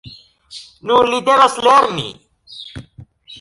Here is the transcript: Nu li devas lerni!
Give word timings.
Nu 0.91 0.97
li 1.09 1.19
devas 1.27 1.59
lerni! 1.67 2.07